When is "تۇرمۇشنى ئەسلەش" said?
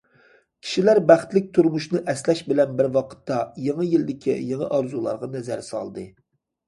1.57-2.41